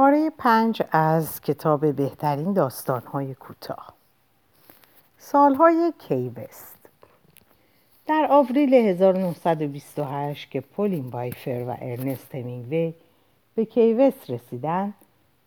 [0.00, 3.94] پاره پنج از کتاب بهترین داستانهای کوتاه.
[5.18, 6.88] سالهای کیوست.
[8.06, 12.94] در آوریل 1928 که پولین بایفر و ارنست همینگوی
[13.54, 14.94] به کیوست رسیدن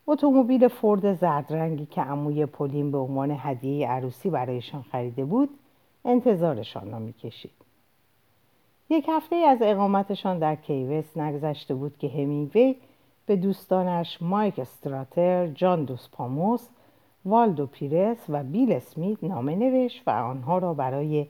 [0.06, 5.50] اتومبیل فورد زردرنگی که عموی پولین به عنوان هدیه عروسی برایشان خریده بود
[6.04, 7.52] انتظارشان را می‌کشید.
[8.90, 12.74] یک هفته از اقامتشان در کیوست نگذشته بود که همینگوی
[13.26, 16.68] به دوستانش مایک استراتر، جان دوس پاسوس،
[17.24, 21.26] والدو پیرس و بیل اسمیت نامه نوشت و آنها را برای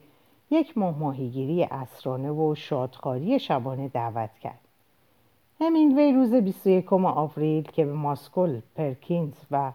[0.51, 4.59] یک ماه ماهیگیری عصرانه و شادخواری شبانه دعوت کرد.
[5.59, 9.71] همینگوی روز 21 آوریل که به ماکسول پرکینز و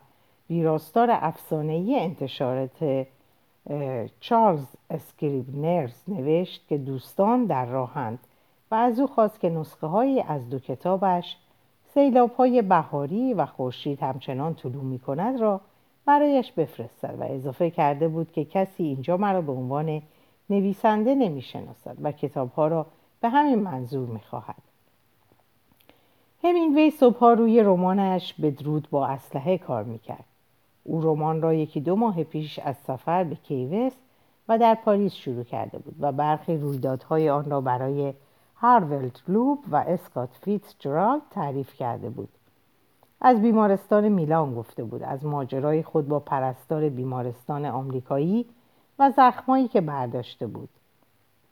[0.51, 3.07] ویراستار افسانه‌ای انتشارات
[4.21, 8.19] چارلز اسکریبنرز نوشت که دوستان در راهند
[8.71, 11.37] و از او خواست که نسخه هایی از دو کتابش
[11.95, 15.61] سیلاب های بهاری و خورشید همچنان طلوع می کند را
[16.05, 20.03] برایش بفرستد و اضافه کرده بود که کسی اینجا مرا به عنوان
[20.51, 22.87] نویسنده نمی شناسد و کتاب ها را
[23.21, 24.63] به همین منظور می خواهد.
[26.45, 30.25] همینگوی صبحها روی رمانش به درود با اسلحه کار می کرد.
[30.85, 33.93] او رمان را یکی دو ماه پیش از سفر به کیوس
[34.49, 38.13] و در پاریس شروع کرده بود و برخی رویدادهای آن را برای
[38.61, 42.29] هارولد لوب و اسکات فیتس جرالد تعریف کرده بود.
[43.21, 45.03] از بیمارستان میلان گفته بود.
[45.03, 48.47] از ماجرای خود با پرستار بیمارستان آمریکایی
[48.99, 50.69] و زخمایی که برداشته بود.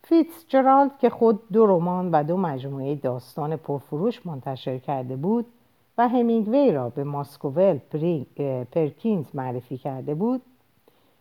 [0.03, 5.47] فیتس جرالد که خود دو رمان و دو مجموعه داستان پرفروش منتشر کرده بود
[5.99, 7.79] و همینگوی را به ماکسول
[8.73, 10.43] پرکینز معرفی کرده بود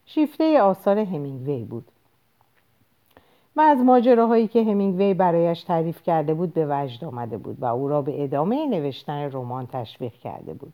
[0.05, 1.85] شیفته آثار همینگوی بود.
[3.57, 7.87] و از ماجراهایی که همینگوی برایش تعریف کرده بود به وجد آمده بود و او
[7.87, 10.73] را به ادامه نوشتن رمان تشویق کرده بود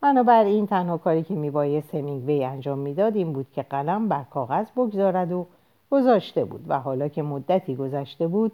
[0.00, 5.32] بنابراین تنها کاری که میبایست همینگوی انجام می‌داد این بود که قلم بر کاغذ بگذارد
[5.32, 5.46] و
[5.90, 8.52] گذاشته بود و حالا که مدتی گذشته بود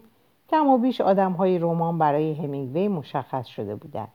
[0.50, 4.12] کم و بیش آدم های رمان برای همینگوی مشخص شده بودند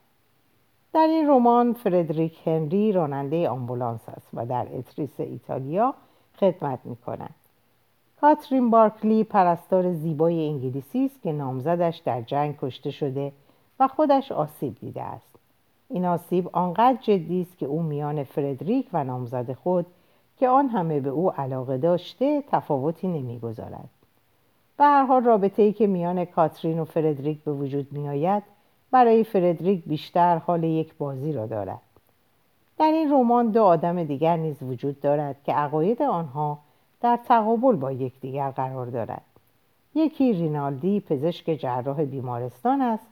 [0.92, 5.94] در این رمان فردریک هنری راننده آمبولانس است و در اتریس ایتالیا
[6.40, 7.34] خدمت می کند.
[8.22, 13.32] کاترین بارکلی پرستار زیبای انگلیسی است که نامزدش در جنگ کشته شده
[13.80, 15.36] و خودش آسیب دیده است.
[15.88, 19.86] این آسیب آنقدر جدی است که او میان فردریک و نامزد خود
[20.38, 23.88] که آن همه به او علاقه داشته تفاوتی نمی‌گذارد.
[24.76, 28.42] به هر حال رابطه ای که میان کاترین و فردریک به وجود میآید
[28.90, 31.82] برای فردریک بیشتر حال یک بازی را دارد.
[32.78, 36.58] در این رمان دو آدم دیگر نیز وجود دارد که عقاید آنها
[37.02, 39.22] در تقابل با یکدیگر قرار دارد.
[39.94, 43.06] یکی رینالدی پزشک جراح بیمارستان است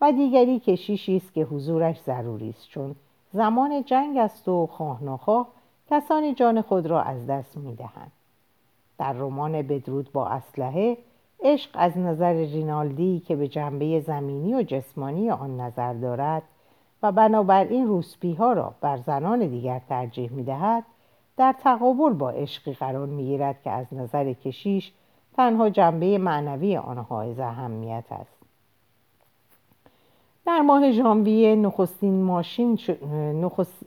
[0.00, 2.94] و دیگری کشیشی است که حضورش ضروری است چون
[3.32, 5.48] زمان جنگ است و خواه
[5.90, 8.12] کسانی جان خود را از دست می‌دهند.
[8.98, 10.98] در رمان بدرود با اسلحه
[11.42, 16.42] عشق از نظر رینالدی که به جنبه زمینی و جسمانی آن نظر دارد
[17.02, 20.84] و بنابراین روسپی ها را بر زنان دیگر ترجیح می دهد
[21.38, 24.92] در تقابل با عشقی قرار می گیرد که از نظر کشیش
[25.36, 28.38] تنها جنبه معنوی آنها از اهمیت است.
[30.46, 32.78] در ماه ژانویه نخستین ماشین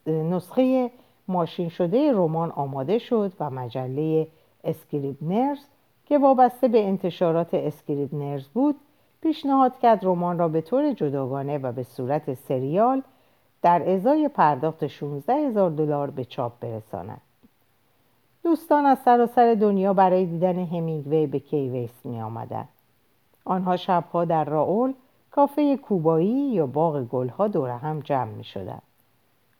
[0.07, 0.91] نسخه
[1.27, 4.27] ماشین شده رمان آماده شد و مجله
[4.63, 5.59] اسکریبنرز
[6.05, 8.75] که وابسته به انتشارات اسکریبنرز بود
[9.21, 13.01] پیشنهاد کرد رمان را به طور جداگانه و به صورت سریال
[13.61, 17.21] در ازای پرداخت 16 هزار دلار به چاپ برساند.
[18.43, 22.67] دوستان از سراسر دنیا برای دیدن همینگوی به کی‌وست می آمدن.
[23.45, 24.93] آنها شبها در راول
[25.31, 28.81] کافه کوبایی یا باغ گلها دور هم جمع می شدن.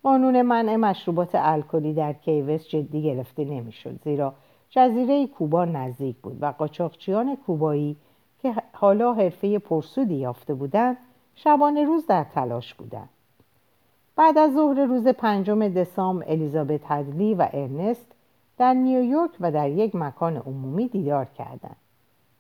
[0.04, 4.34] قانون منع مشروبات الکلی در کی‌وست جدی گرفته نمی‌شد زیرا
[4.70, 7.96] جزیره کوبا نزدیک بود و قاچاقچیان کوبایی
[8.42, 10.98] که حالا حرفه پرسودی یافته بودند
[11.36, 13.10] شبانه روز در تلاش بودند
[14.16, 18.12] بعد از ظهر روز پنجم دسامبر الیزابت هدلی و ارنست
[18.62, 21.76] در نیویورک و در یک مکان عمومی دیدار کردند.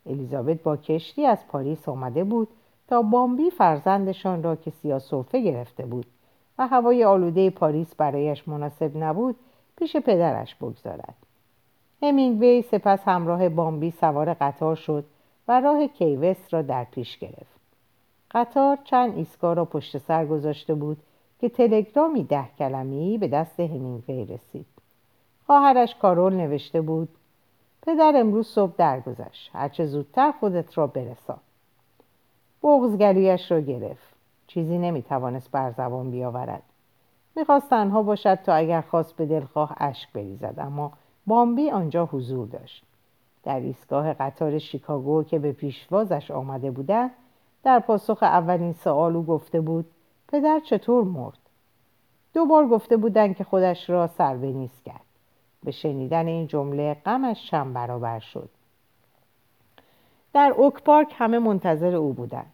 [0.05, 2.47] الیزابت با کشتی از پاریس آمده بود
[2.87, 6.05] تا بامبی فرزندشان را که سیاسوفه گرفته بود
[6.57, 9.35] و هوای آلوده پاریس برایش مناسب نبود
[9.77, 11.15] پیش پدرش بگذارد.
[12.01, 15.05] همینگوی سپس همراه بامبی سوار قطار شد
[15.47, 17.59] و راه کیوست را در پیش گرفت.
[18.31, 20.97] قطار چند ایستگاه را پشت سر گذاشته بود
[21.39, 24.70] که تلگرامی ده کلمی به دست همینگوی رسید.
[25.51, 27.09] خواهرش کارول نوشته بود.
[27.81, 29.49] پدر امروز صبح درگذشت.
[29.53, 31.37] هرچه زودتر خودت را برسان.
[32.63, 32.97] بغز
[33.51, 34.13] را گرفت.
[34.47, 36.61] چیزی نمی‌توانست بر زبان بیاورد.
[37.35, 40.91] می‌خواست تنها باشد تا اگر خواست به دلخواه اشک بریزد اما
[41.27, 42.83] بامبی آنجا حضور داشت.
[43.43, 47.11] در ایستگاه قطار شیکاگو که به پیشوازش آمده بودند
[47.63, 49.85] در پاسخ اولین سوال او گفته بود
[50.27, 51.39] پدر چطور مرد؟
[52.33, 55.10] دو بار گفته بودند که خودش را سر نیست کرد.
[55.63, 58.49] به شنیدن این جمله غمش چند برابر شد.
[60.33, 62.53] در اوک پارک همه منتظر او بودند.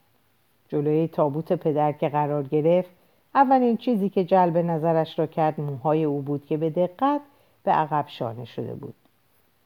[0.68, 2.90] جلوی تابوت پدر که قرار گرفت
[3.36, 7.22] اولین چیزی که جلب نظرش را کرد موهای او بود که به دقت
[7.64, 8.96] به عقب شانه شده بود.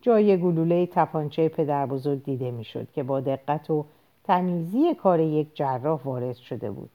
[0.02, 3.86] جای گلوله تپانچه پدر بزرگ دیده می‌شد که با دقت و
[4.24, 6.90] تمیزی کار یک جراح وارد شده بود.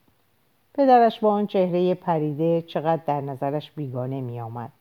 [0.75, 4.73] پدرش با آن چهره پریده چقدر در نظرش بیگانه می آمد.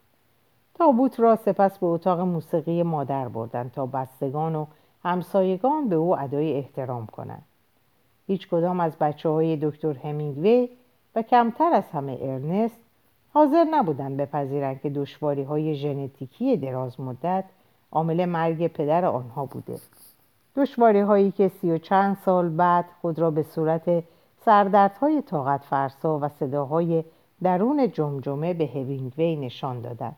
[0.77, 4.65] تابوت را سپس به اتاق موسیقی مادر بردند تا بستگان و
[5.03, 7.43] همسایگان به او ادای احترام کنند.
[8.27, 10.69] هیچ کدام از بچه های دکتر همینگوی
[11.15, 12.77] و کمتر از همه ارنست
[13.33, 17.45] حاضر نبودند بپذیرند که دشواری های ژنتیکی دراز مدت
[17.91, 19.79] عامل مرگ پدر آنها بوده.
[20.55, 24.03] دشواری هایی که سی و چند سال بعد خود را به صورت
[24.45, 27.03] سردردهای طاقت فرسا و صداهای
[27.43, 30.15] درون جمجمه به هوینگوی نشان دادند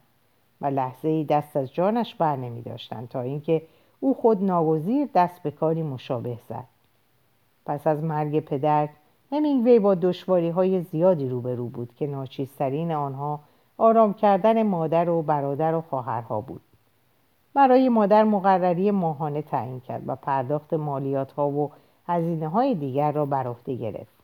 [0.62, 3.62] و لحظه ای دست از جانش بر نمی داشتن تا اینکه
[4.00, 6.66] او خود ناگزیر دست به کاری مشابه زد.
[7.66, 8.90] پس از مرگ پدر
[9.32, 13.40] همینگوی با دشواری های زیادی روبرو بود که ناچیزترین آنها
[13.78, 16.62] آرام کردن مادر و برادر و خواهرها بود.
[17.54, 21.72] برای مادر مقرری ماهانه تعیین کرد و پرداخت مالیات ها و
[22.08, 24.18] هزینه های دیگر را بر عهده گرفت.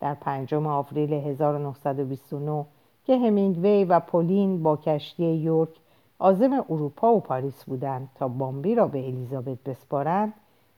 [0.00, 2.64] در پنجم آوریل 1929
[3.06, 5.70] که همینگوی و پولین با کشتی یورک
[6.18, 10.32] آزم اروپا و پاریس بودند تا بامبی را به الیزابت بسپارند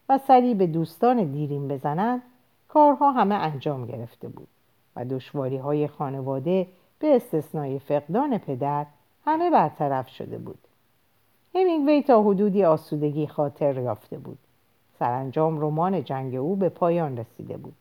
[0.09, 2.23] و سری به دوستان دیرین بزنند
[2.69, 4.49] کارها همه انجام گرفته بود
[4.97, 6.67] و دشواری های خانواده
[6.99, 8.87] به استثنای فقدان پدر
[9.25, 10.59] همه برطرف شده بود.
[11.55, 14.39] همینگوی تا حدودی آسودگی خاطر یافته بود.
[14.99, 17.75] سرانجام رمان جنگ او به پایان رسیده بود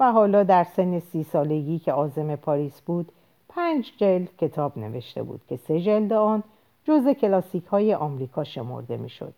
[0.00, 3.12] و حالا در سن سی سالگی که آزم پاریس بود
[3.48, 6.42] پنج جلد کتاب نوشته بود که سه جلد آن
[6.84, 9.34] جز کلاسیک های آمریکا شمرده می‌شد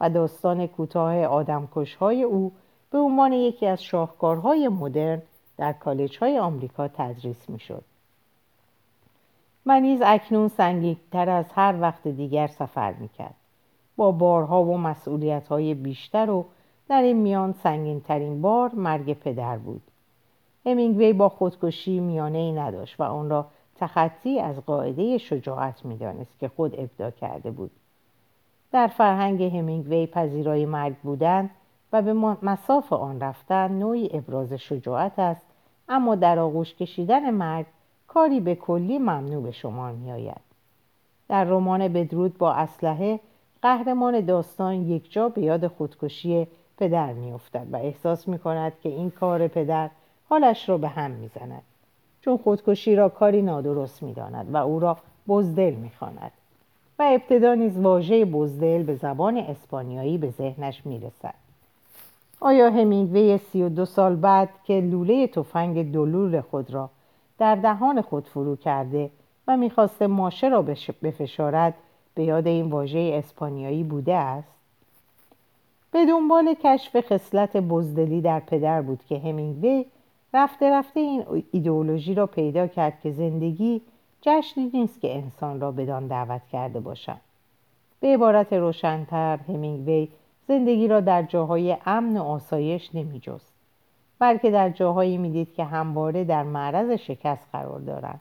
[0.00, 2.52] و داستان کوتاه آدمکش های او
[2.90, 5.22] به عنوان یکی از شاهکارهای مدرن
[5.56, 7.84] در کالج های آمریکا تدریس می‌شد.
[9.66, 13.34] و نیز اکنون سنگینتر از هر وقت دیگر سفر می‌کرد
[13.96, 16.44] با بارها و مسئولیت های بیشتر و
[16.88, 19.82] در این میان سنگینترین بار مرگ پدر بود
[20.66, 23.46] همینگوی با خودکشی میانه ای نداشت و آن را
[23.76, 27.70] تخطی از قاعده شجاعت می‌دانست که خود ابدا کرده بود
[28.72, 31.50] در فرهنگ همینگوی پذیرای مرگ بودن
[31.92, 32.12] و به
[32.42, 35.46] مساف آن رفتن نوعی ابراز شجاعت است
[35.88, 37.66] اما در آغوش کشیدن مرگ
[38.08, 40.40] کاری به کلی ممنوع به شمار می آید.
[41.28, 43.20] در رمان بدرود با اسلحه
[43.62, 46.46] قهرمان داستان یک جا به یاد خودکشی
[46.76, 49.90] پدر می افتد و احساس می کند که این کار پدر
[50.28, 51.62] حالش را به هم می زند.
[52.20, 54.96] چون خودکشی را کاری نادرست می داند و او را
[55.28, 56.32] بزدل می خاند.
[56.98, 61.34] و ابتدا نیز واژه بزدل به زبان اسپانیایی به ذهنش می رسد.
[62.40, 66.90] آیا همینگوی سی و دو سال بعد که لوله تفنگ دلول خود را
[67.38, 69.10] در دهان خود فرو کرده
[69.48, 70.62] و می‌خواست ماشه را
[71.02, 71.74] بفشارد
[72.14, 74.48] به یاد این واژه اسپانیایی بوده است
[75.90, 79.84] به دنبال کشف خصلت بزدلی در پدر بود که همینگوی
[80.34, 83.80] رفته رفته این ایدئولوژی را پیدا کرد که زندگی
[84.20, 87.20] جشنی نیست که انسان را بدان دعوت کرده باشد.
[88.00, 90.08] به عبارت روشنتر همینگوی
[90.48, 93.52] زندگی را در جاهای امن و آسایش نمیجست
[94.18, 98.20] بلکه در جاهایی می‌دید که همواره در معرض شکست قرار دارند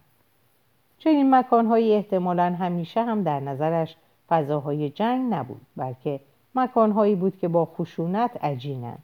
[0.99, 3.95] چنین مکانهایی احتمالا همیشه هم در نظرش
[4.29, 6.19] فضاهای جنگ نبود بلکه
[6.55, 9.03] مکانهایی بود که با خشونت عجینند.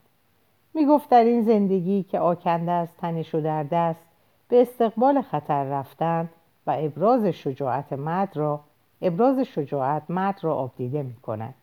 [0.74, 4.00] می گفت در این زندگی که آکنده است تنش و در دست
[4.48, 6.30] به استقبال خطر رفتن
[6.68, 8.60] و ابراز شجاعت مرد را
[9.02, 11.54] ابراز شجاعت مرد را آبدیده می کند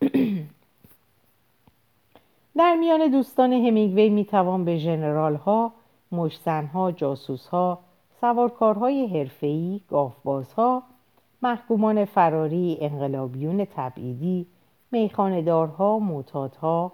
[2.56, 5.72] در میان دوستان همینگوی می توان به ژنرال ها،
[6.12, 7.78] مشزن ها، جاسوس ها،
[8.20, 10.82] سوارکارهای حرفه‌ای، گاهبازها،
[11.42, 14.46] محکومان فراری، انقلابیون تبعیدی،
[14.90, 16.92] میخاندارها، معتادها،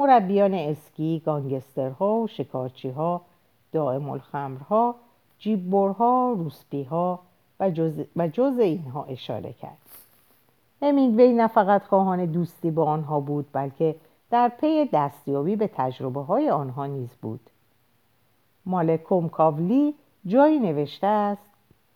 [0.00, 3.20] مربیان اسکی، گانگسترها شکارچیها،
[3.72, 4.94] دائم الخمرها،
[5.38, 7.20] جیببرها، روسپیها
[7.60, 9.78] و جز, و جز اینها اشاره کرد.
[10.82, 13.96] همینگوی نه فقط خواهان دوستی با آنها بود بلکه
[14.30, 17.40] در پی دستیابی به تجربه های آنها نیز بود.
[18.66, 19.94] مالکوم کاولی
[20.26, 21.42] جایی نوشته است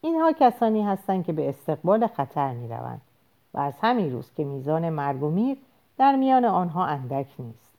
[0.00, 3.00] اینها کسانی هستند که به استقبال خطر می روند
[3.54, 5.58] و از همین روز که میزان مرگ و میر
[5.98, 7.73] در میان آنها اندک نیست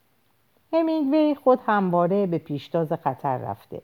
[0.76, 3.82] همینگوی خود همواره به پیشتاز خطر رفته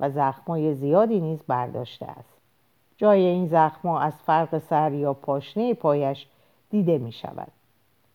[0.00, 2.40] و زخمای زیادی نیز برداشته است.
[2.96, 6.26] جای این زخما از فرق سر یا پاشنه پایش
[6.70, 7.52] دیده می شود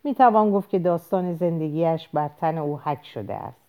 [0.03, 3.61] می توان گفت که داستان زندگیش بر تن او حک شده است.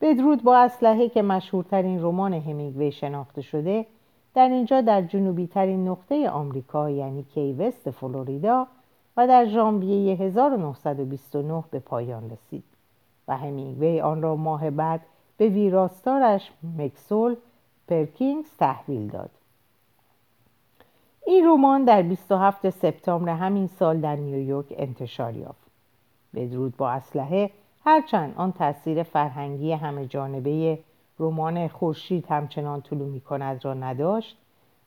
[0.00, 3.86] بدرود با اسلحه که مشهورترین رمان همینگوی شناخته شده
[4.34, 8.66] در اینجا در جنوبی ترین نقطه آمریکا یعنی کیوست فلوریدا
[9.16, 12.73] و در ژانویه 1929 به پایان رسید.
[13.28, 15.00] و همینگوی آن را ماه بعد
[15.36, 17.36] به ویراستارش مکسول
[17.88, 19.30] پرکینگز تحویل داد.
[21.26, 25.64] این رمان در 27 سپتامبر همین سال در نیویورک انتشار یافت.
[26.34, 27.50] بدرود با اسلحه
[27.84, 30.78] هرچند آن تاثیر فرهنگی همه جانبه
[31.18, 34.36] رمان خورشید همچنان طلو می کند را نداشت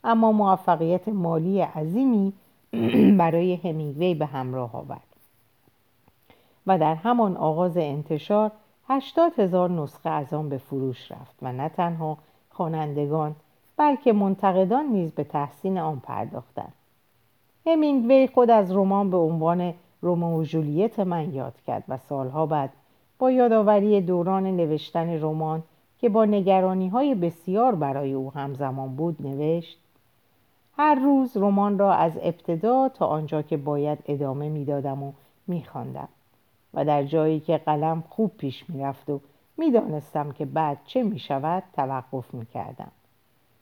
[0.03, 2.33] اما موفقیت مالی عظیمی
[3.19, 5.06] برای همینگوی به همراه آورد.
[6.67, 8.51] و در همان آغاز انتشار
[8.87, 12.17] هشتاد هزار نسخه از آن به فروش رفت و نه تنها
[12.49, 13.35] خوانندگان
[13.77, 16.73] بلکه منتقدان نیز به تحسین آن پرداختند.
[17.67, 22.69] همینگوی خود از رمان به عنوان رومئو و جولیت من یاد کرد و سالها بعد
[23.19, 25.63] با یادآوری دوران نوشتن رمان
[25.99, 29.79] که با نگرانی های بسیار برای او همزمان بود نوشت
[30.77, 35.11] هر روز رمان را از ابتدا تا آنجا که باید ادامه می‌دادم و
[35.47, 36.07] میخواندم.
[36.77, 39.19] و در جایی که قلم خوب پیش می‌رفت و
[39.57, 42.91] می‌دانستم که بعد چه می‌شود توقف می‌کردم.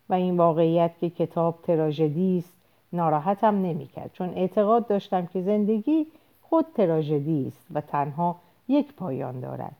[0.10, 2.54] و این واقعیت که کتاب تراژدی است
[2.94, 6.08] ناراحتم نمی‌کرد چون اعتقاد داشتم که زندگی
[6.42, 8.36] خود تراژدی است و تنها
[8.68, 9.76] یک پایان دارد.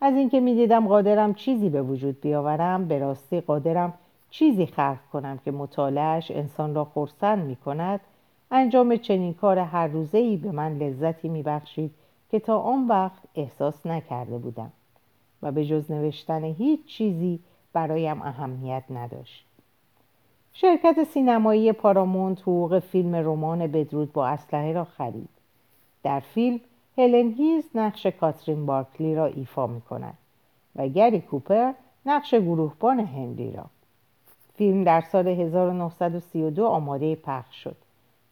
[0.00, 3.94] از اینکه می‌دیدم قادرم چیزی به وجود بیاورم به راستی قادرم
[4.30, 8.00] چیزی خلق کنم که مطالعهش انسان را خرسند می کند
[8.50, 11.94] انجام چنین کار هر روزه ای به من لذتی می بخشید
[12.32, 14.72] که تا آن وقت احساس نکرده بودم
[15.42, 17.40] و به جز نوشتن هیچ چیزی
[17.72, 19.44] برایم اهمیت نداشت.
[20.52, 25.28] شرکت سینمایی پارامونت حقوق فیلم رمان بدرود با اسلحه را خرید.
[26.02, 26.60] در فیلم
[26.98, 30.18] هلن هیز نقش کاترین بارکلی را ایفا می کند
[30.76, 31.72] و گری کوپر
[32.06, 33.64] نقش گروهبان هنری را.
[34.54, 37.76] فیلم در سال 1932 آماده پخش شد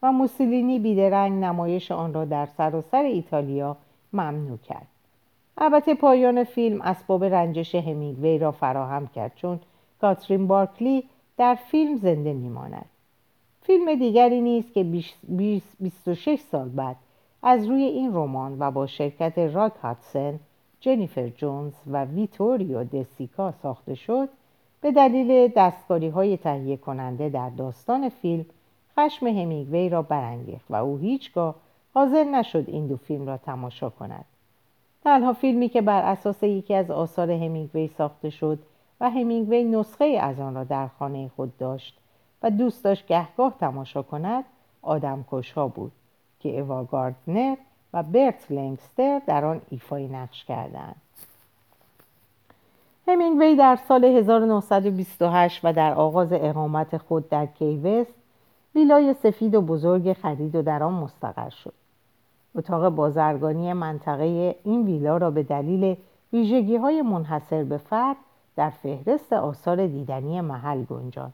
[0.02, 3.76] و موسولینی بیدرنگ نمایش آن را در سراسر ایتالیا
[4.12, 4.86] ممنوع کرد.
[5.58, 9.60] البته پایان فیلم اسباب رنجش همینگوی را فراهم کرد چون
[10.00, 11.04] کاترین بارکلی
[11.36, 12.86] در فیلم زنده میماند.
[13.62, 16.96] فیلم دیگری نیست که 26 سال بعد
[17.42, 20.40] از روی این رمان و با شرکت راک هاتسن،
[20.80, 24.28] جنیفر جونز و ویتوریو دسیکا ساخته شد
[24.80, 28.46] به دلیل دستکاری های تهیه کننده در داستان فیلم
[28.98, 31.54] خشم همینگوی را برانگیخت و او هیچگاه
[31.94, 34.24] حاضر نشد این دو فیلم را تماشا کند.
[35.04, 38.58] تنها فیلمی که بر اساس یکی از آثار همینگوی ساخته شد
[39.00, 41.98] و همینگوی نسخه از آن را در خانه خود داشت
[42.42, 44.44] و دوست داشت گهگاه تماشا کند
[44.82, 45.24] آدم
[45.56, 45.92] ها بود
[46.40, 47.56] که ایوا گاردنر
[47.92, 50.96] و برت لنگستر در آن ایفای نقش کردند.
[53.08, 58.14] همینگوی در سال 1928 و در آغاز اقامت خود در کیوست
[58.74, 61.72] ویلای سفید و بزرگ خرید و در آن مستقر شد.
[62.54, 65.96] اتاق بازرگانی منطقه این ویلا را به دلیل
[66.32, 68.16] ویژگی های منحصر به فرد
[68.56, 71.32] در فهرست آثار دیدنی محل گنجان.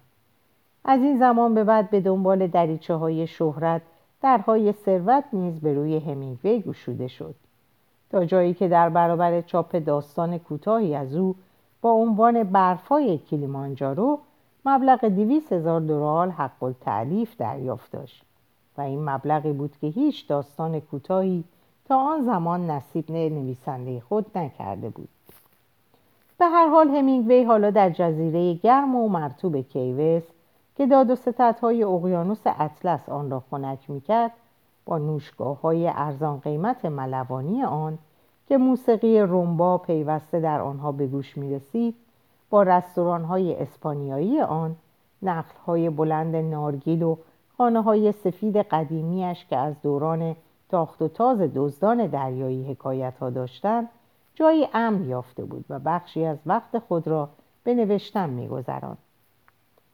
[0.85, 3.83] از این زمان به بعد به دنبال دریچه های شهرت
[4.23, 7.35] درهای ثروت نیز به روی همینگوی گشوده شد.
[8.11, 11.37] تا جایی که در برابر چاپ داستان کوتاهی از او
[11.81, 14.19] با عنوان برفای کلیمانجارو
[14.67, 18.23] مبلغ دیویس هزار دلار حق التعلیف دریافت داشت
[18.79, 21.45] و این مبلغی بود که هیچ داستان کوتاهی
[21.89, 25.09] تا آن زمان نصیب نویسنده خود نکرده بود.
[26.39, 30.23] به هر حال همینگوی حالا در جزیره گرم و مرتوب کیوس
[30.77, 34.33] که داد و ستدهای اقیانوس اطلس آن را خنک می‌کرد
[34.85, 37.99] با نوشگاه های ارزان قیمت ملوانی آن
[38.49, 41.95] که موسیقی رومبا پیوسته در آنها به گوش می رسید
[42.51, 44.77] با رستوران های اسپانیایی آن
[45.23, 47.17] نقل های بلند نارگیل و
[47.59, 50.37] خانه های سفید قدیمیش که از دوران
[50.69, 53.89] تاخت و تاز دزدان دریایی حکایت ها داشتند
[54.35, 57.29] جایی امن یافته بود و بخشی از وقت خود را
[57.65, 58.99] به نوشتن میگذراند.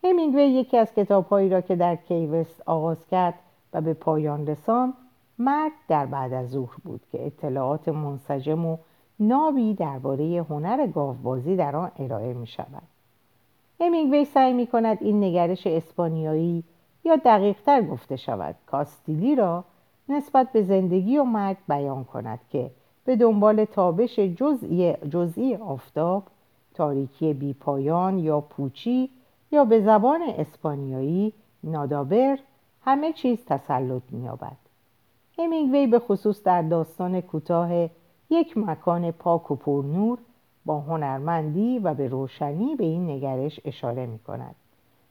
[0.04, 3.35] همینگوی یکی از کتابهایی را که در کیوست آغاز کرد
[3.73, 4.94] و به پایان رساند
[5.38, 8.76] مرد در بعد از ظهر بود که اطلاعات منسجم و
[9.21, 12.83] نابی درباره هنر گاوبازی در آن ارائه می شود
[13.81, 16.64] همینگوی سعی می کند این نگرش اسپانیایی
[17.04, 18.54] یا دقیقتر گفته شود.
[18.66, 19.64] کاستیلی را
[20.09, 22.71] نسبت به زندگی و مرگ بیان کند که
[23.04, 26.23] به دنبال تابش جزئی, جزئی آفتاب
[26.75, 29.11] تاریکی بیپایان یا پوچی
[29.52, 31.33] یا به زبان اسپانیایی
[31.64, 32.38] نادابر
[32.85, 34.57] همه چیز تسلط می‌یابد.
[35.38, 37.88] همینگوی به خصوص در داستان کوتاه
[38.33, 40.19] یک مکان پاک و پرنور
[40.67, 44.55] با هنرمندی و به روشنی به این نگرش اشاره می کند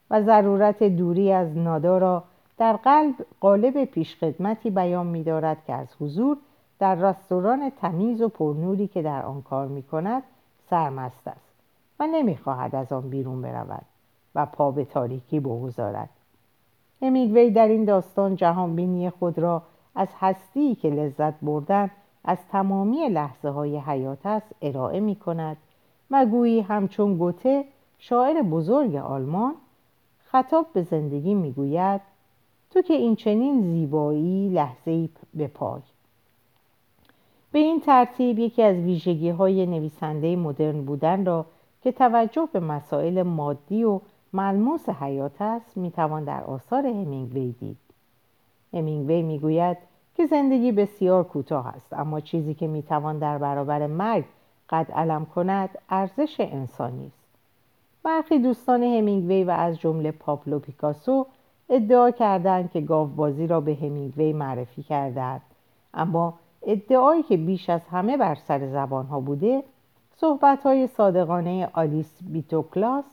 [0.10, 2.24] و ضرورت دوری از نادا را
[2.58, 6.38] در قلب قالب پیشخدمتی بیان می دارد که از حضور
[6.80, 10.24] در رستوران تمیز و پرنوری که در آن کار می کند
[10.70, 11.52] سرمست است
[12.00, 13.86] و نمی خواهد از آن بیرون برود
[14.36, 16.10] و پا به تاریکی بگذارد.
[17.02, 19.62] همیگوی در این داستان جهانبینی خود را
[19.96, 21.92] از هستی که لذت بردن
[22.24, 25.58] از تمامی لحظه های حیات است ارائه می کند
[26.12, 27.66] و گویی همچون گوته
[27.98, 29.56] شاعر بزرگ آلمان
[30.20, 32.02] خطاب به زندگی می گوید
[32.70, 35.82] تو که این چنین زیبایی لحظه به پای.
[37.52, 41.46] به این ترتیب یکی از ویژگی های نویسنده مدرن بودن را
[41.82, 44.00] که توجه به مسائل مادی و
[44.34, 47.78] ملموس حیات است می‌توان در آثار همینگوی دید.
[48.74, 49.78] همینگوی می‌گوید
[50.16, 54.26] که زندگی بسیار کوتاه است اما چیزی که می‌توان در برابر مرگ
[54.70, 57.22] قد علم کند ارزش انسانی است.
[58.04, 61.26] برخی دوستان همینگوی و از جمله پاپلو پیکاسو
[61.70, 65.42] ادعا کردند که گاوبازی را به همینگوی معرفی کردند.
[65.94, 69.64] اما ادعایی که بیش از همه بر سر زبان ها بوده
[70.16, 73.06] صحبت های صادقانه آلیس بیتوکلاس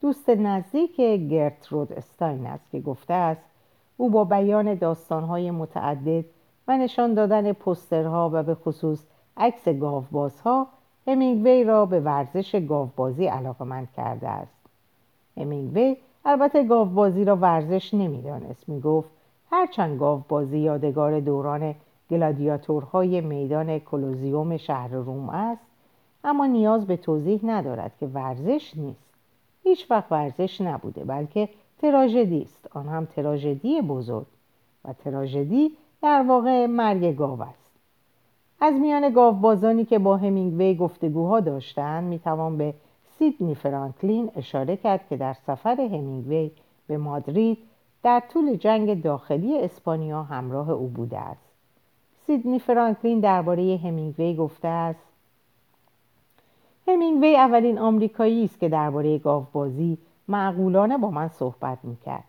[0.00, 0.96] دوست نزدیک
[1.30, 3.42] گرترود استاین است که گفته است
[3.96, 6.24] او با بیان داستانهای متعدد
[6.68, 9.04] و نشان دادن پسترها و به خصوص
[9.36, 10.66] عکس گاوبازها
[11.06, 14.56] همینگوی را به ورزش گاوبازی علاقمند کرده است.
[15.36, 18.68] همینگوی البته گاوبازی را ورزش نمی‌دانست.
[18.68, 19.10] می‌گفت
[19.50, 21.74] هرچند گاوبازی یادگار دوران
[22.10, 25.66] گلادیاتورهای میدان کلوزیوم شهر روم است
[26.24, 29.10] اما نیاز به توضیح ندارد که ورزش نیست.
[29.62, 31.48] هیچ وقت ورزش نبوده بلکه
[31.78, 32.68] تراژدی است.
[32.76, 34.26] آن هم تراژدی بزرگ
[34.84, 35.70] و تراژدی
[36.06, 37.70] در واقع مرگ گاو است.
[38.60, 42.74] از میان گاوبازانی که با همینگوی گفتگوها داشتند می‌توان به
[43.18, 46.50] سیدنی فرانکلین اشاره کرد که در سفر همینگوی
[46.86, 47.58] به مادرید
[48.02, 51.50] در طول جنگ داخلی اسپانیا همراه او بوده است.
[52.26, 55.06] سیدنی فرانکلین درباره همینگوی گفته است
[56.88, 62.24] همینگوی اولین آمریکایی است که درباره گاوبازی معقولانه با من صحبت می‌کرد.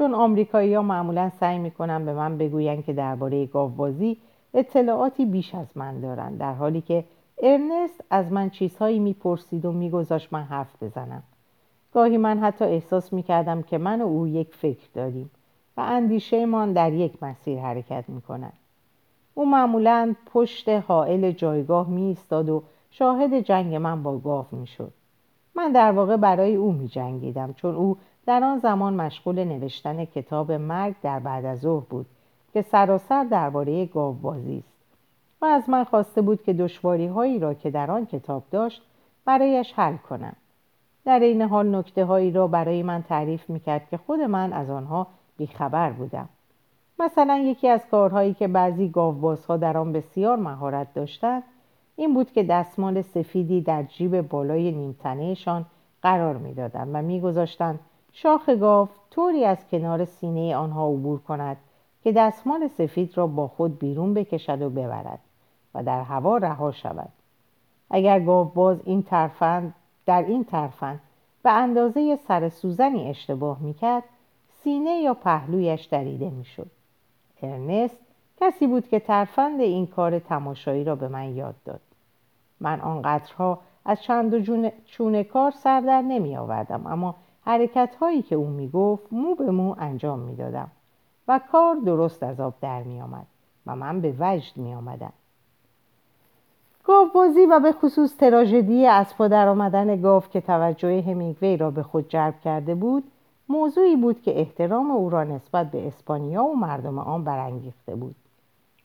[0.00, 4.16] چون آمریکایی ها معمولا سعی می‌کنن به من بگویند که درباره گاوبازی
[4.54, 7.04] اطلاعاتی بیش از من دارند در حالی که
[7.42, 11.22] ارنست از من چیزهایی می‌پرسید و میگذاشت من حرف بزنم
[11.94, 15.30] گاهی من حتی احساس می‌کردم که من و او یک فکر داریم
[15.76, 18.52] و اندیشه من در یک مسیر حرکت می‌کند
[19.34, 22.60] او معمولا پشت حائل جایگاه می و
[22.90, 24.92] شاهد جنگ من با گاو می شد.
[25.54, 27.96] من در واقع برای او می جنگیدم چون او
[28.30, 32.06] در آن زمان مشغول نوشتن کتاب مرگ در بعد از ظهر بود
[32.52, 34.72] که سراسر درباره گاوبازی است.
[35.42, 38.82] و از من خواسته بود که دشواری هایی را که در آن کتاب داشت
[39.24, 40.36] برایش حل کنم.
[41.04, 44.70] در این حال نکته هایی را برای من تعریف می کرد که خود من از
[44.70, 46.28] آنها بیخبر بودم.
[46.98, 51.42] مثلا یکی از کارهایی که بعضی گاوبازها در آن بسیار مهارت داشتند
[51.96, 55.66] این بود که دستمال سفیدی در جیب بالای نیمتنهشان
[56.02, 57.80] قرار می‌دادند و میگذاشتند
[58.12, 61.56] شاخ گاو طوری از کنار سینه آنها عبور کند
[62.02, 65.18] که دستمال سفید را با خود بیرون بکشد و ببرد
[65.74, 67.08] و در هوا رها شود.
[67.90, 69.74] اگر گاوباز این ترفند
[70.06, 71.00] در این ترفند
[71.42, 74.04] به اندازه سر سوزنی اشتباه می‌کرد
[74.62, 76.70] سینه یا پهلویش دریده می‌شد.
[77.42, 78.00] ارنست
[78.40, 81.80] کسی بود که ترفند این کار تماشایی را به من یاد داد.
[82.60, 87.14] من آنقدرها از چند و چونه کار سر در نمی آوردم اما
[87.50, 90.70] حرکت هایی که او می گفت مو به مو انجام می دادم
[91.28, 93.26] و کار درست از آب در می آمد
[93.66, 95.12] و من به وجد می آمدم
[97.14, 102.08] بازی و به خصوص تراژدی از در آمدن گاو که توجه همینگوی را به خود
[102.08, 103.04] جلب کرده بود
[103.48, 108.14] موضوعی بود که احترام او را نسبت به اسپانیا و مردم آن برانگیخته بود.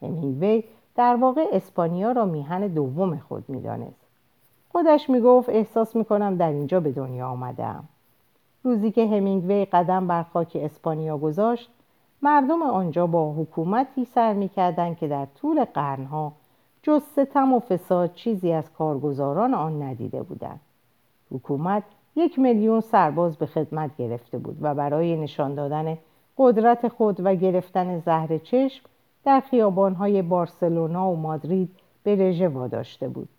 [0.01, 0.63] همینگوی
[0.95, 4.06] در واقع اسپانیا را میهن دوم خود می‌دانست.
[4.71, 7.84] خودش می‌گفت احساس می‌کنم در اینجا به دنیا آمدم
[8.65, 11.69] روزی که همینگوی قدم بر خاک اسپانیا گذاشت
[12.21, 16.34] مردم آنجا با حکومتی سر می‌کردند که در طول قرنها
[16.84, 20.60] جز ستم و فساد چیزی از کارگزاران آن ندیده بودند.
[21.32, 21.84] حکومت
[22.15, 25.97] یک میلیون سرباز به خدمت گرفته بود و برای نشان دادن
[26.38, 28.86] قدرت خود و گرفتن زهر چشم
[29.23, 31.69] در خیابانهای بارسلونا و مادرید
[32.04, 33.30] به رژه واداشته بود.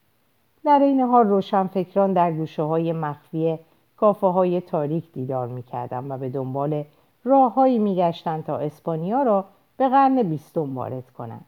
[0.65, 3.59] در این حال روشنفکران در گوشه های مخفی
[3.97, 6.85] کافه های تاریک دیدار می‌کردند و به دنبال
[7.25, 9.45] راههایی میگشتند تا اسپانیا را
[9.77, 11.45] به قرن بیستم وارد کنند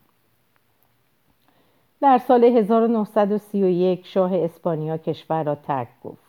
[2.01, 6.29] در سال 1931 شاه اسپانیا کشور را ترک گفت.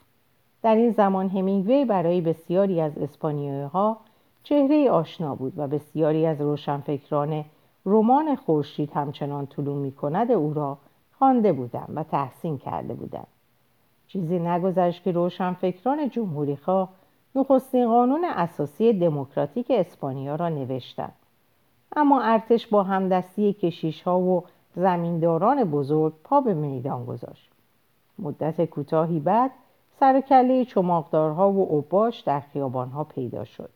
[0.62, 3.98] در این زمان همینگوی برای بسیاری از اسپانیایی ها
[4.44, 7.46] چهره آشنا بود و بسیاری از روشنفکران
[7.86, 10.78] رمان خورشید همچنان طلوع می کند او را
[11.20, 13.28] خوانده بودند و تحسین کرده بودند
[14.10, 16.90] چیزی نگذشت که روشنفکران جمهوری خواه
[17.36, 21.14] نخستین قانون اساسی دموکراتیک اسپانیا را نوشتند.
[21.96, 24.44] اما ارتش با همدستی کشیش ها و
[24.76, 27.52] زمینداران بزرگ پا به میدان گذاشت.
[28.20, 29.52] مدت کوتاهی بعد
[30.00, 33.70] سرکله چماقدارها و اوباش در خیابانها پیدا شد.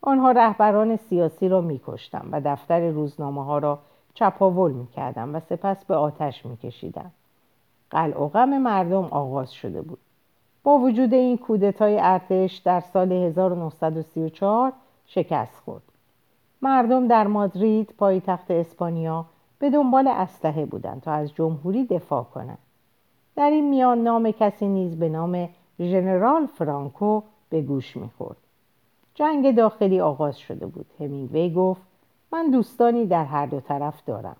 [0.00, 3.78] آنها رهبران سیاسی را میکشتند و دفتر روزنامه ها را
[4.14, 7.12] چپاول می‌کردند و سپس به آتش میکشیدند.
[7.90, 9.98] قلع و غم مردم آغاز شده بود.
[10.62, 14.72] با وجود این کودتای ارتش در سال 1934
[15.06, 15.82] شکست خورد.
[16.62, 19.24] مردم در مادرید پایتخت اسپانیا
[19.58, 22.58] به دنبال اسلحه بودند تا از جمهوری دفاع کنند.
[23.36, 25.48] در این میان نام کسی نیز به نام
[25.80, 28.36] ژنرال فرانکو به گوش می‌خورد.
[29.14, 30.86] جنگ داخلی آغاز شده بود.
[31.00, 31.82] همینگوی گفت
[32.32, 34.36] من دوستانی در هر دو طرف دارم.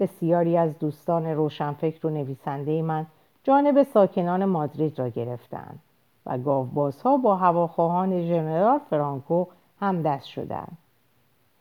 [0.00, 3.06] بسیاری از دوستان روشنفکر و نویسنده من
[3.44, 5.78] جانب ساکنان مادرید را گرفتند
[6.26, 9.44] و گاوبازها با هواخواهان ژنرال فرانکو
[9.80, 10.78] هم دست شدند.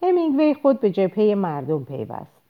[0.03, 2.41] همینگوی خود به جبهه مردم پیوست.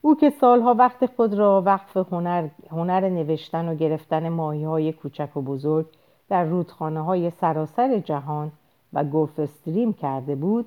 [0.00, 5.36] او که سالها وقت خود را وقف هنر, هنر نوشتن و گرفتن ماهی های کوچک
[5.36, 5.86] و بزرگ
[6.28, 8.52] در رودخانه های سراسر جهان
[8.92, 10.66] و گلف استریم کرده بود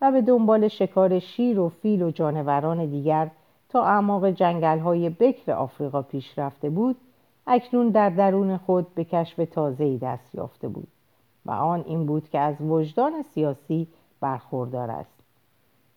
[0.00, 3.30] و به دنبال شکار شیر و فیل و جانوران دیگر
[3.68, 6.96] تا اعماق جنگل های بکر آفریقا پیش رفته بود
[7.46, 10.88] اکنون در درون خود به کشف تازه‌ای دست یافته بود
[11.46, 13.88] و آن این بود که از وجدان سیاسی
[14.20, 15.20] برخوردار است.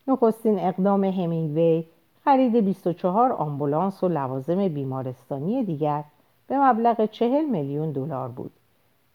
[0.08, 1.84] نخستین اقدام همینگوی
[2.24, 6.04] خرید 24 آمبولانس و لوازم بیمارستانی دیگر
[6.48, 8.52] به مبلغ 40 میلیون دلار بود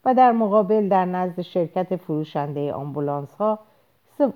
[0.05, 3.59] و در مقابل در نزد شرکت فروشنده آمبولانس ها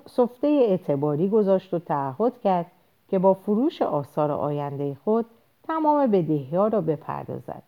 [0.05, 2.65] سفته اعتباری گذاشت و تعهد کرد
[3.09, 5.25] که با فروش آثار آینده خود
[5.63, 7.63] تمام بدهی ها را بپردازد.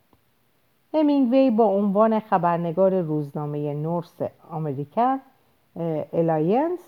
[0.94, 5.20] همینگوی با عنوان خبرنگار روزنامه North America
[6.14, 6.80] Alliance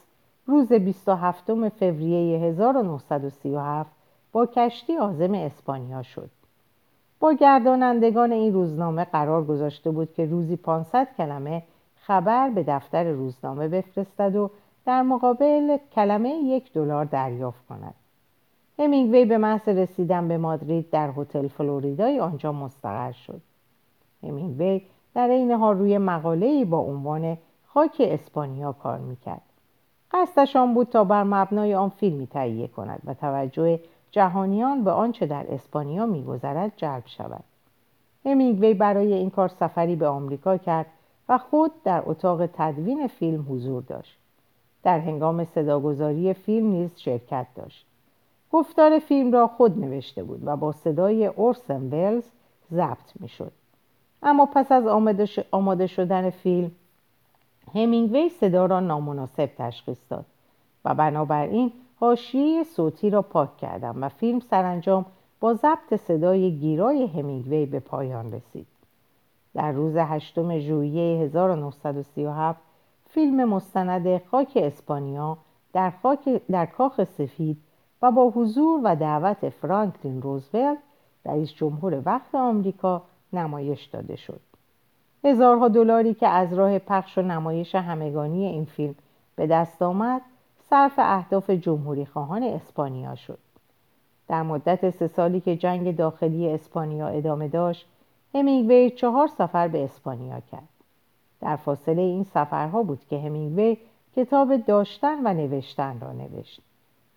[0.45, 3.91] روز 27 فوریه 1937
[4.31, 6.29] با کشتی عازم اسپانیا شد.
[7.19, 11.63] با گردانندگان این روزنامه قرار گذاشته بود که روزی 500 کلمه
[11.95, 14.49] خبر به دفتر روزنامه بفرستد و
[14.87, 17.93] در مقابل کلمه یک دلار دریافت کند.
[18.79, 23.41] همینگوی به محض رسیدن به مادرید در هتل فلوریدای آنجا مستقر شد.
[24.23, 24.81] همینگوی
[25.15, 29.41] در این حال روی مقاله‌ای با عنوان خاک اسپانیا کار می‌کرد.
[30.11, 33.79] قصدش آن بود تا بر مبنای آن فیلمی تهیه کند و توجه
[34.11, 37.43] جهانیان به آنچه در اسپانیا میگذرد جلب شود.
[38.25, 40.85] همینگوی برای این کار سفری به آمریکا کرد
[41.29, 44.16] و خود در اتاق تدوین فیلم حضور داشت.
[44.87, 47.85] در هنگام صداگذاری فیلم نیز شرکت داشت.
[48.51, 52.23] گفتار فیلم را خود نوشته بود و با صدای اورسن ولز
[52.71, 53.51] ضبط می‌شد.
[54.23, 54.87] اما پس از
[55.51, 56.71] آماده شدن فیلم
[57.75, 60.25] همینگوی صدا را نامناسب تشخیص داد
[60.85, 65.05] و بنابراین حاشیه صوتی را پاک کردم و فیلم سرانجام
[65.39, 68.67] با ضبط صدای گیرای همینگوی به پایان رسید.
[69.53, 72.66] در روز هشتم ژوئیه 1937
[73.09, 75.37] فیلم مستند خاک اسپانیا
[75.73, 77.57] در, خاک در کاخ سفید
[78.01, 80.77] و با حضور و دعوت فرانکلین روزولت
[81.25, 83.01] رئیس جمهور وقت آمریکا
[83.33, 84.39] نمایش داده شد.
[85.23, 88.95] هزارها دلاری که از راه پخش و نمایش همگانی این فیلم
[89.35, 90.21] به دست آمد
[90.69, 93.39] صرف اهداف جمهوری خواهان اسپانیا شد.
[94.27, 97.87] در مدت سه سالی که جنگ داخلی اسپانیا ادامه داشت
[98.35, 100.76] همینگوی چهار سفر به اسپانیا کرد.
[101.41, 103.77] در فاصله این سفرها بود که همینگوی
[104.15, 106.61] کتاب داشتن و نوشتن را نوشت.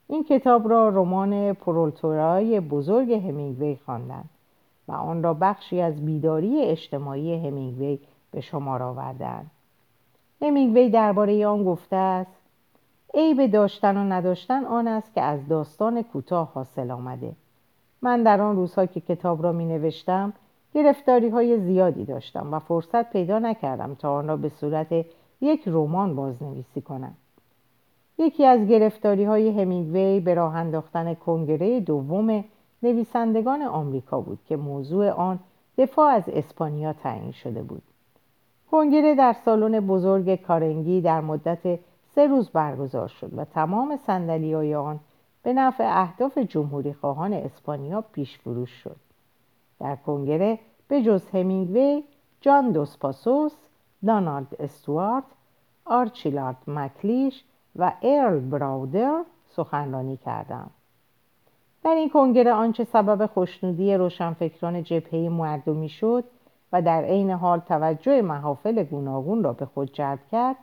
[0.08, 4.28] این کتاب را رمان پرولتورای بزرگ همینگوی خواندند
[4.88, 7.98] و آن را بخشی از بیداری اجتماعی همینگوی
[8.30, 9.50] به شمار آوردند
[10.42, 12.30] همینگوی درباره آن گفته است
[13.14, 17.32] عیب داشتن و نداشتن آن است که از داستان کوتاه حاصل آمده.
[18.02, 20.32] من در آن روزها که کتاب را می نوشتم
[20.74, 25.06] گرفتاری های زیادی داشتم و فرصت پیدا نکردم تا آن را به صورت
[25.40, 27.14] یک رمان بازنویسی کنم.
[28.18, 32.44] یکی از گرفتاری های همینگوی به راه انداختن کنگره دوم
[32.82, 35.38] نویسندگان آمریکا بود که موضوع آن
[35.78, 37.82] دفاع از اسپانیا تعیین شده بود.
[38.70, 41.78] کنگره در سالن بزرگ کارنگی در مدت
[42.14, 45.00] سه روز برگزار شد و تمام سندلی آن
[45.42, 48.96] به نفع اهداف جمهوری خواهان اسپانیا پیش فروش شد.
[49.80, 52.02] در کنگره به جز همینگوی
[52.40, 53.52] جان دوسپاسوس
[54.06, 55.24] دانالد استوارت
[55.84, 57.44] آرچیلارد مکلیش
[57.76, 60.70] و ارل براودر سخنرانی کردم
[61.84, 66.24] در این کنگره آنچه سبب خوشنودی روشنفکران جبهه مردمی شد
[66.72, 70.56] و در عین حال توجه محافل گوناگون را به خود جلب کرد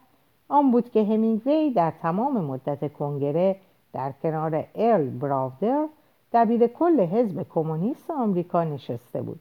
[0.50, 3.56] آن بود که همینگوی در تمام مدت کنگره
[3.94, 5.88] در کنار ارل براودر
[6.34, 9.40] دبیر کل حزب کمونیست آمریکا نشسته بود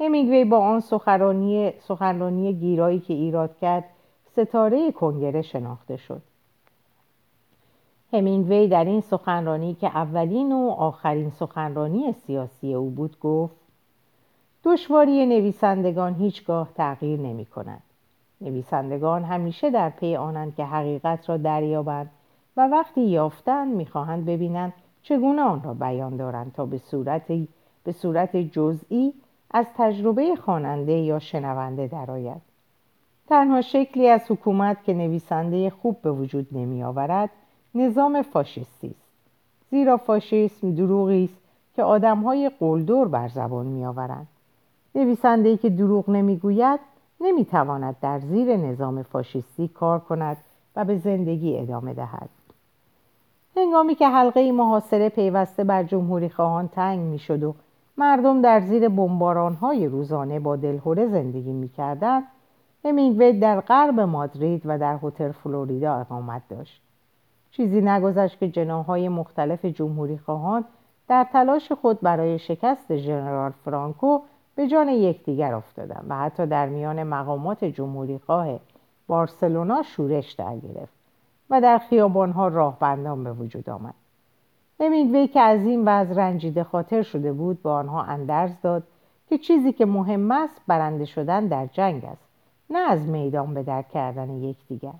[0.00, 3.84] همینگوی با آن سخنرانی سخنرانی گیرایی که ایراد کرد
[4.32, 6.22] ستاره کنگره شناخته شد
[8.12, 13.56] همینگوی در این سخنرانی که اولین و آخرین سخنرانی سیاسی او بود گفت
[14.64, 17.82] دشواری نویسندگان هیچگاه تغییر نمی کند.
[18.40, 22.10] نویسندگان همیشه در پی آنند که حقیقت را دریابند
[22.56, 27.32] و وقتی یافتند می‌خواهند ببینند چگونه آن را بیان دارند تا به صورت,
[27.84, 29.14] به صورت جزئی
[29.50, 32.42] از تجربه خواننده یا شنونده درآید؟
[33.28, 37.30] تنها شکلی از حکومت که نویسنده خوب به وجود نمی آورد
[37.74, 39.08] نظام فاشisتی است.
[39.70, 41.42] زیرا فاشیسم دروغی است
[41.76, 44.26] که آدمهای قلدر بر زبان میآورند.
[44.94, 46.80] نویسندهای که دروغ نمی‌گوید
[47.20, 50.36] نمی‌تواند در زیر نظام فاشیستی کار کند
[50.76, 52.28] و به زندگی ادامه دهد.
[53.58, 57.54] هنگامی که حلقه محاصره پیوسته بر جمهوری خواهان تنگ می‌شد و
[57.96, 58.88] مردم در زیر
[59.60, 62.22] های روزانه با دلهوره زندگی می‌کردند
[62.84, 66.82] همینگوی در غرب مادرید و در هتل فلوریدا اقامت داشت.
[67.50, 70.64] چیزی نگذشت که جناهای مختلف جمهوری خواهان
[71.08, 74.20] در تلاش خود برای شکست ژنرال فرانکو
[74.54, 78.48] به جان یکدیگر افتادند و حتی در میان مقامات جمهوری خواه
[79.06, 80.97] بارسلونا شورش در گرفت
[81.50, 83.94] و در خیابانها راهبندان به وجود آمد.
[84.80, 88.82] همینگوی که از این وضع رنجیده خاطر شده بود به آنها اندرز داد
[89.28, 92.28] که چیزی که مهم است برنده شدن در جنگ است
[92.70, 94.94] نه از میدان به در کردن یکدیگر.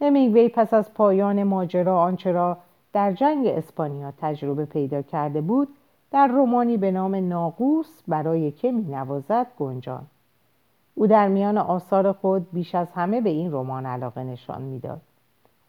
[0.00, 2.56] همینگوی پس از پایان ماجرا آنچه را
[2.92, 5.68] در جنگ اسپانیا تجربه پیدا کرده بود
[6.10, 10.06] در رومانی به نام ناقوس برای که می نوازد گنجان.
[10.94, 15.00] او در میان آثار خود بیش از همه به این رمان علاقه نشان می‌داد.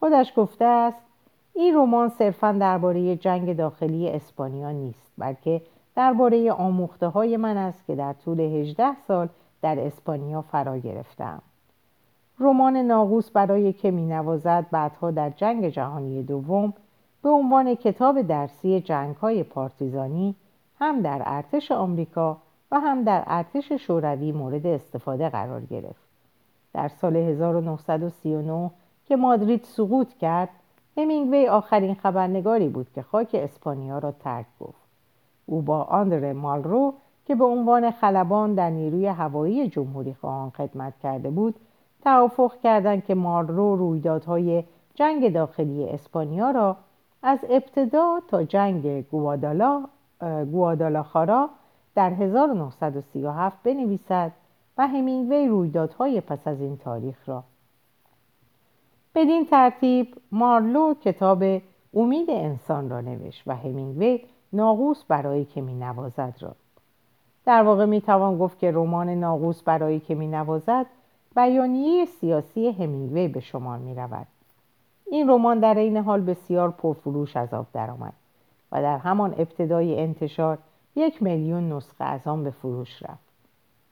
[0.00, 0.98] خودش گفته است
[1.54, 5.62] این رمان صرفا درباره جنگ داخلی اسپانیا نیست بلکه
[5.96, 9.28] درباره آموخته های من است که در طول 18 سال
[9.62, 11.42] در اسپانیا فرا گرفتم
[12.40, 16.72] رمان ناقوس برای که می نوازد بعدها در جنگ جهانی دوم
[17.22, 20.34] به عنوان کتاب درسی جنگ های پارتیزانی
[20.80, 22.36] هم در ارتش آمریکا
[22.70, 26.06] و هم در ارتش شوروی مورد استفاده قرار گرفت.
[26.74, 28.70] در سال 1939
[29.06, 30.48] که مادرید سقوط کرد،
[30.96, 34.86] همینگوی آخرین خبرنگاری بود که خاک اسپانیا را ترک گفت.
[35.46, 41.30] او با آندر مالرو که به عنوان خلبان در نیروی هوایی جمهوری خواهان خدمت کرده
[41.30, 41.54] بود،
[42.02, 44.64] توافق کردند که مالرو رویدادهای
[44.94, 46.76] جنگ داخلی اسپانیا را
[47.22, 49.84] از ابتدا تا جنگ گوادالا
[50.52, 51.50] گوادالاخارا
[51.94, 54.32] در 1937 بنویسد
[54.78, 57.44] و همینگوی رویدادهای پس از این تاریخ را
[59.16, 61.44] بدین ترتیب مارلو کتاب
[61.94, 64.20] امید انسان را نوشت و همینگوی
[64.52, 66.54] ناقوس برای که می نوازد را
[67.44, 70.86] در واقع می توان گفت که رمان ناقوس برای که می نوازد
[71.36, 74.26] بیانیه سیاسی همینگوی به شمار می رود.
[75.10, 78.14] این رمان در این حال بسیار پرفروش از آب درآمد
[78.72, 80.58] و در همان ابتدای انتشار
[80.96, 83.26] یک میلیون نسخه از آن به فروش رفت.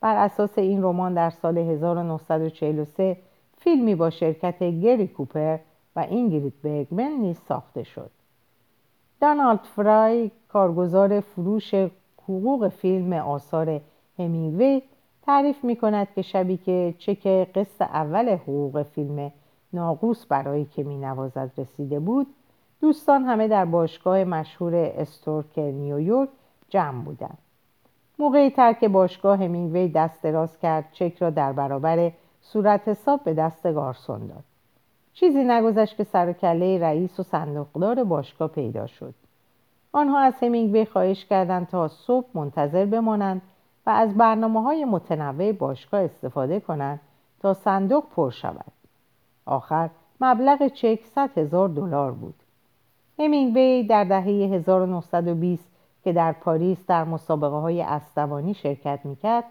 [0.00, 3.16] بر اساس این رمان در سال 1943
[3.64, 5.58] فیلمی با شرکت گری کوپر
[5.96, 8.10] و اینگرید برگمن نیز ساخته شد.
[9.20, 11.74] دانالد فرای کارگزار فروش
[12.22, 13.80] حقوق فیلم آثار
[14.18, 14.82] همینگوی
[15.22, 19.32] تعریف می کند که شبی که چک قسط اول حقوق فیلم
[19.72, 22.26] ناقوس برای که می نوازد رسیده بود
[22.80, 26.28] دوستان همه در باشگاه مشهور استورک نیویورک
[26.68, 27.38] جمع بودند
[28.18, 32.12] موقع ترک باشگاه همینگوی دست دراز کرد چک را در برابر
[32.44, 34.44] صورت حساب به دست گارسون داد.
[35.12, 39.14] چیزی نگذشت که سر کله رئیس و صندوقدار باشگاه پیدا شد.
[39.92, 43.42] آنها از همینگوی خواهش کردند تا صبح منتظر بمانند
[43.86, 47.00] و از برنامه های متنوع باشگاه استفاده کنند
[47.40, 48.72] تا صندوق پر شود.
[49.46, 52.34] آخر مبلغ چک 100 هزار دلار بود.
[53.18, 55.68] همینگوی در دهه 1920
[56.04, 59.44] که در پاریس در مسابقه های استوانی شرکت می‌کرد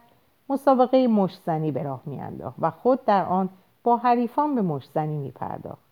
[0.49, 3.49] مسابقه مشتزنی به راه میانداخت و خود در آن
[3.83, 5.83] با حریفان به مشتزنی میپرداخت.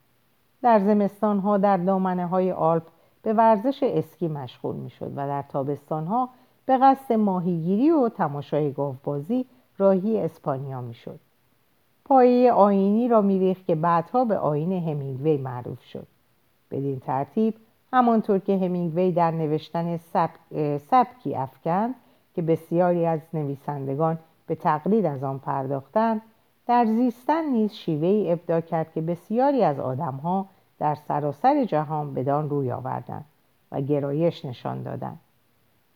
[0.62, 2.84] در زمستان ها در دامنه های آلپ
[3.24, 6.30] به ورزش اسکی مشغول می‌شد و در تابستان ها
[6.66, 9.46] به قصد ماهیگیری و تماشای گاوبازی
[9.78, 11.20] راهی اسپانیا می‌شد.
[12.06, 16.08] پایه آینی را میریخت که بعدها به آین همینگوی معروف شد.
[16.72, 17.54] بدین ترتیب
[17.94, 19.98] همانطور که همینگوی در نوشتن
[20.78, 21.96] سبکی افکن
[22.36, 24.20] که بسیاری از نویسندگان
[24.52, 26.22] به تقلید از آن پرداختند
[26.68, 30.46] در زیستن نیز شیوهی ابدا کرد که بسیاری از آدمها
[30.80, 33.26] در سراسر جهان بدان روی آوردند
[33.72, 35.20] و گرایش نشان دادند.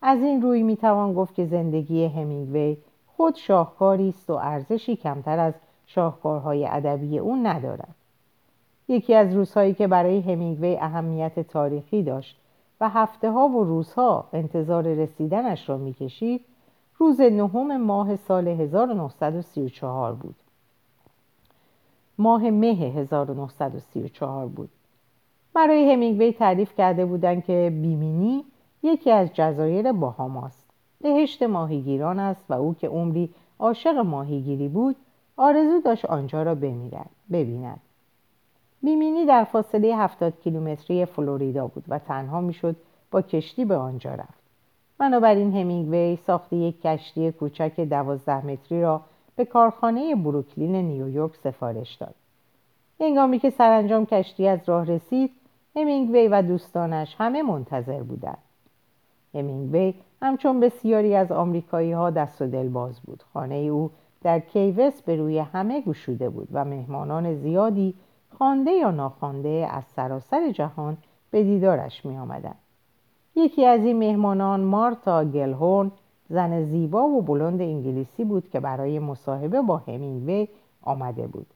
[0.02, 5.54] از این روی می‌توان گفت که زندگی همینگوی خود شاهکاری است و ارزشی کمتر از
[5.86, 7.96] شاهکارهای ادبی او ندارد.
[8.88, 12.42] یکی از روزهایی که برای همینگوی اهمیت تاریخی داشت
[12.82, 16.46] و هفته ها و روزها انتظار رسیدنش را می‌کشید
[16.98, 20.36] روز نهم ماه سال 1934 بود.
[22.18, 24.70] ماه مه 1934 بود.
[25.54, 28.44] برای همینگوی تعریف کرده بودند که بیمینی
[28.84, 30.66] یکی از جزایر باهاماست
[31.02, 33.30] بهشت ماهیگیران است و او که عمری
[33.60, 34.96] عاشق ماهیگیری بود
[35.38, 37.80] آرزو داشت آنجا را بمیرد ببیند.
[38.84, 42.76] بیمینی در فاصله 70 کیلومتری فلوریدا بود و تنها می‌شد
[43.12, 44.45] با کشتی به آنجا رفت.
[44.98, 49.02] بنابراین همینگوی ساخت یک کشتی کوچک دوازده متری را
[49.36, 52.16] به کارخانه بروکلین نیویورک سفارش داد.
[53.00, 55.32] هنگامی که سرانجام کشتی از راه رسید
[55.76, 58.38] همینگوی و دوستانش همه منتظر بودند.
[59.34, 63.24] همینگوی همچون بسیاری از آمریکایی ها دست و دل باز بود.
[63.34, 63.92] خانه او
[64.24, 67.94] در کیوس به روی همه گشوده بود و مهمانان زیادی
[68.38, 70.98] خوانده یا ناخوانده از سراسر جهان
[71.32, 72.56] به دیدارش می آمدن.
[73.36, 75.92] یکی از این مهمانان مارتا گلهورن
[76.30, 80.48] زن زیبا و بلند انگلیسی بود که برای مصاحبه با همینگوی
[80.82, 81.48] آمده بود.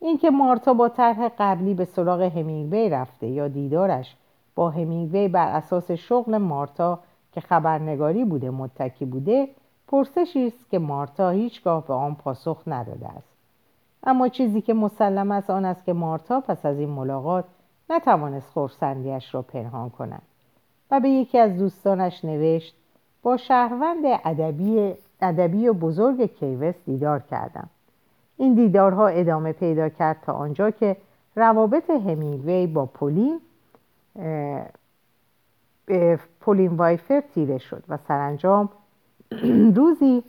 [0.00, 4.16] اینکه مارتا با طرح قبلی به سراغ همینگوی رفته یا دیدارش
[4.54, 6.98] با همینگوی بر اساس شغل مارتا
[7.32, 9.48] که خبرنگاری بوده متکی بوده
[9.88, 13.28] پرسشی است که مارتا هیچگاه به آن پاسخ نداده است.
[14.04, 17.44] اما چیزی که مسلم است آن است که مارتا پس از این ملاقات
[17.90, 20.22] نتوانست خورسندیش را پنهان کند.
[20.90, 22.76] و به یکی از دوستانش نوشت
[23.22, 27.70] با شهروند ادبی ادبی و بزرگ کی‌وست دیدار کردم.
[28.36, 30.96] این دیدارها ادامه پیدا کرد تا آنجا که
[31.36, 33.40] روابط همینگوی با پولین
[36.40, 38.68] پولین وایفر تیره شد و سرانجام
[39.76, 40.22] روزی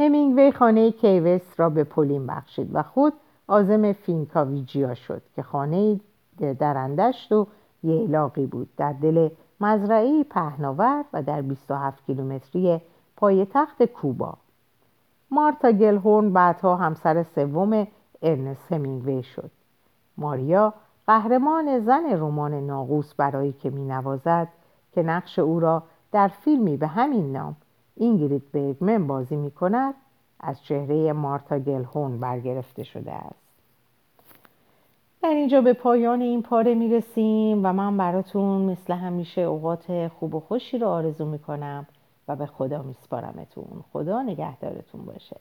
[0.00, 3.12] همینگوی خانه کی‌وست را به پولین بخشید و خود
[3.46, 6.00] عازم فینکاویجیا شد که خانه
[6.58, 7.46] درندشت و
[7.86, 8.68] ییلاقی بود.
[8.76, 9.28] در دل
[9.60, 12.80] مزرعه پهناور و در 27 کیلومتری
[13.16, 14.34] پایتخت کوبا.
[15.30, 17.86] مارتا گلهورن بعدها همسر سوم
[18.22, 19.50] ارنست همینگوی شد.
[20.18, 20.74] ماریا
[21.06, 24.48] قهرمان زن رمان ناقوس برای که می نوازد
[24.92, 27.56] که نقش او را در فیلمی به همین نام
[27.96, 29.94] اینگرید برگمن بازی می کند
[30.40, 33.45] از چهره مارتا گلهون برگرفته شده است.
[35.22, 40.34] در اینجا به پایان این پاره می رسیم و من براتون مثل همیشه اوقات خوب
[40.34, 41.86] و خوشی رو آرزو می کنم
[42.28, 45.36] و به خدا می سپارمتون خدا نگهدارتون باشه.